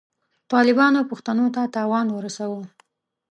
طالبانو 0.51 1.01
پښتنو 1.11 1.45
ته 1.55 1.61
تاوان 1.75 2.07
ورساوه. 2.11 2.61